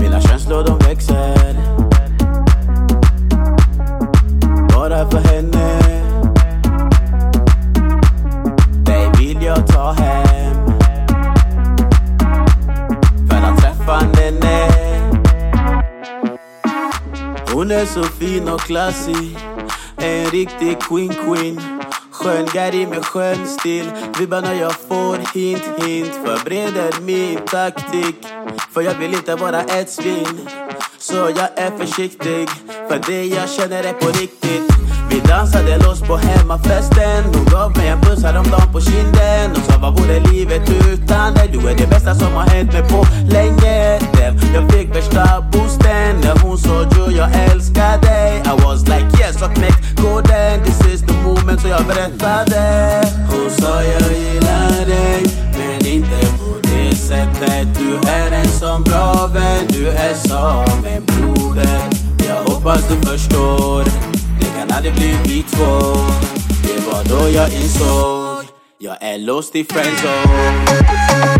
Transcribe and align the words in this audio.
Mina 0.00 0.20
känslor 0.20 0.64
de 0.64 0.78
växer. 0.78 1.54
Bara 4.74 5.10
för 5.10 5.18
henne. 5.18 5.80
Dig 8.84 9.10
vill 9.18 9.42
jag 9.42 9.66
ta 9.66 9.92
hem. 9.92 10.56
För 13.30 13.36
att 13.36 13.58
träffa 13.58 13.92
henne. 13.92 14.68
Hon 17.52 17.70
är 17.70 17.84
så 17.84 18.02
fin 18.02 18.48
och 18.48 18.60
klassig 18.60 19.38
En 19.96 20.30
riktig 20.30 20.78
queen. 20.80 21.71
Skön 22.22 22.46
Gary 22.54 22.86
med 22.86 23.04
skön 23.04 23.46
stil 23.46 23.90
Vibbar 24.18 24.40
när 24.40 24.54
jag 24.54 24.72
får 24.72 25.34
hint 25.34 25.62
hint 25.84 26.14
Förbereder 26.24 27.00
min 27.00 27.38
taktik. 27.46 28.16
För 28.74 28.80
jag 28.82 28.94
vill 28.94 29.14
inte 29.14 29.34
vara 29.34 29.60
ett 29.60 29.90
svin 29.90 30.48
Så 30.98 31.14
jag 31.14 31.48
är 31.56 31.78
försiktig. 31.78 32.48
För 32.88 33.00
det 33.06 33.24
jag 33.24 33.50
känner 33.50 33.84
är 33.84 33.92
på 33.92 34.06
riktigt. 34.06 34.72
Vi 35.10 35.20
dansade 35.20 35.78
loss 35.78 36.00
på 36.00 36.16
hemmafesten. 36.16 37.24
Hon 37.34 37.44
gav 37.44 37.76
mig 37.76 37.88
en 37.88 38.00
puss 38.00 38.24
häromdagen 38.24 38.72
på 38.72 38.80
kinden. 38.80 39.50
Och 39.50 39.72
sa 39.72 39.78
vad 39.78 40.00
vore 40.00 40.20
livet 40.20 40.70
utan 40.92 41.34
dig? 41.34 41.48
Du 41.52 41.68
är 41.68 41.74
det 41.76 41.86
bästa 41.86 42.14
som 42.14 42.32
har 42.32 42.46
hänt 42.46 42.72
mig 42.72 42.82
på 42.88 43.06
länge. 43.30 43.61
Det. 52.44 53.02
Hon 53.30 53.50
sa 53.50 53.82
jag 53.82 54.02
gillar 54.18 54.86
dig 54.86 55.22
Men 55.58 55.86
inte 55.86 56.26
på 56.38 56.58
det 56.62 56.96
sättet. 56.96 57.68
Du 57.78 58.08
är 58.08 58.32
en 58.32 58.48
sån 58.48 58.82
bra 58.82 59.30
vän 59.34 59.66
Du 59.68 59.88
är 59.88 60.14
som 60.14 60.84
en 60.84 61.04
broder. 61.04 61.80
Jag 62.28 62.52
hoppas 62.52 62.88
du 62.88 63.06
förstår 63.06 63.84
Det 64.40 64.46
kan 64.58 64.76
aldrig 64.76 64.94
bli 64.94 65.16
vi 65.24 65.42
två 65.42 65.94
Det 66.62 66.86
var 66.86 67.04
då 67.04 67.28
jag 67.30 67.52
insåg 67.52 68.44
Jag 68.78 68.96
är 69.00 69.18
lost 69.18 69.56
i 69.56 69.64
friendzone. 69.64 71.31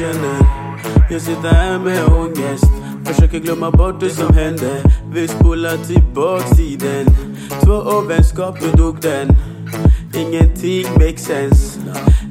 Känner. 0.00 0.46
Jag 1.10 1.22
sitter 1.22 1.48
här 1.48 1.78
med 1.78 2.04
ångest. 2.04 2.64
Försöker 3.04 3.38
glömma 3.38 3.70
bort 3.70 4.00
det 4.00 4.10
som 4.10 4.34
hände. 4.34 4.82
Vi 5.14 5.28
spolar 5.28 5.76
typ 5.76 5.86
tillbaks 5.86 6.50
tiden 6.50 7.06
Två 7.64 7.72
år 7.72 8.08
vänskap, 8.08 8.58
nu 8.62 8.70
dog 8.70 9.00
den. 9.00 9.28
Ingenting 10.14 10.84
makes 10.94 11.24
sense. 11.24 11.80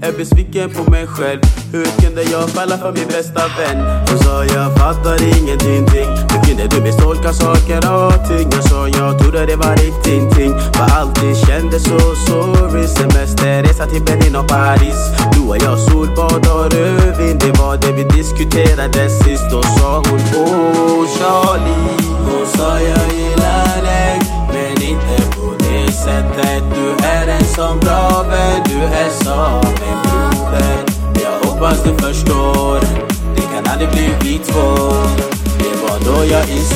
Är 0.01 0.17
besviken 0.17 0.69
på 0.69 0.91
mig 0.91 1.07
själv. 1.07 1.41
Hur 1.71 1.85
kunde 2.01 2.23
jag 2.23 2.49
falla 2.49 2.77
för 2.77 2.91
min 2.91 3.07
bästa 3.07 3.41
vän? 3.57 3.77
Hon 4.09 4.19
sa 4.19 4.43
jag 4.43 4.77
fattar 4.77 5.23
ingenting 5.23 5.85
ting. 5.85 6.09
Hur 6.29 6.41
kunde 6.43 6.67
du 6.67 6.81
misstolka 6.81 7.33
saker 7.33 7.77
och 7.77 8.27
ting? 8.27 8.47
Jag 8.51 8.63
sa 8.63 8.87
jag 8.87 9.19
trodde 9.19 9.45
det 9.45 9.55
var 9.55 9.75
riktigt 9.75 10.31
ting 10.35 10.51
Var 10.51 10.89
alltid 10.99 11.37
kändes 11.37 11.83
så 11.83 11.99
sorry 11.99 12.87
Semesterresa 12.87 13.85
till 13.85 14.03
Berlin 14.03 14.35
och 14.35 14.47
Paris 14.47 14.99
Du 15.33 15.39
och 15.49 15.57
jag 15.57 15.79
solbad 15.79 16.47
och 16.47 16.73
rödvin 16.73 17.37
Det 17.39 17.59
var 17.59 17.77
det 17.77 17.91
vi 17.91 18.03
diskuterade 18.03 19.09
sist 19.09 19.45
Då 19.51 19.61
sa 19.63 20.03
hon 20.09 20.19
oh 20.19 21.07
Charlie 21.17 21.58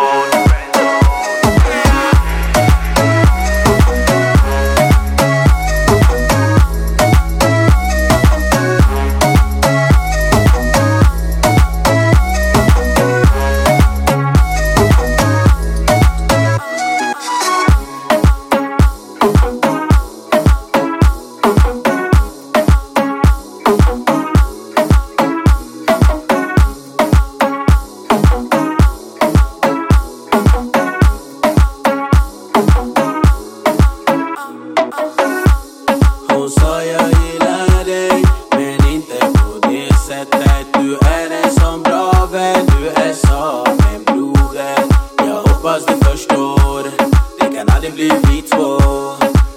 friendzone 0.04 0.43
sa 36.60 36.84
jag 36.84 37.10
gillar 37.10 37.86
dig 37.86 38.24
Men 38.52 38.88
inte 38.94 39.18
på 39.34 39.68
det 39.70 39.94
sättet. 40.08 40.68
Du 40.74 40.96
är 40.96 41.44
en 41.44 41.52
sån 41.52 41.84
bra 41.84 42.30
vän 42.32 42.66
Du 42.66 42.88
är 42.88 43.14
som 43.14 43.78
en 43.94 44.04
broder. 44.04 44.84
Jag 45.18 45.42
hoppas 45.42 45.86
du 45.86 45.96
förstår 46.06 46.84
Det 47.40 47.56
kan 47.56 47.70
aldrig 47.70 47.94
bli 47.94 48.12
vi 48.28 48.42
två 48.42 48.78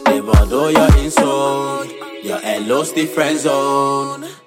Det 0.05 0.21
var 0.21 0.47
då 0.51 0.71
jag 0.71 1.05
insåg 1.05 1.87
Jag 2.23 2.45
är 2.45 2.61
lost 2.61 2.97
i 2.97 3.07
friendzone. 3.07 4.46